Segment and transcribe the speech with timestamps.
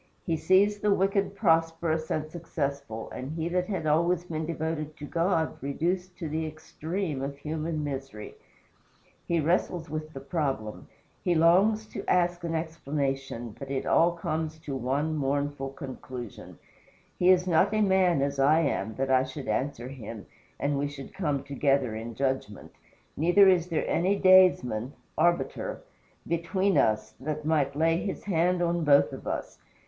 [0.25, 5.05] He sees the wicked prosperous and successful, and he that had always been devoted to
[5.05, 8.33] God reduced to the extreme of human misery;
[9.27, 10.87] he wrestles with the problem;
[11.23, 16.57] he longs to ask an explanation; but it all comes to one mournful conclusion:
[17.19, 20.25] "He is not a man as I am, that I should answer him,
[20.59, 22.71] and we should come together in judgment.
[23.15, 25.83] Neither is there any daysman [arbiter]
[26.27, 29.59] between us, that might lay his hand on both of us.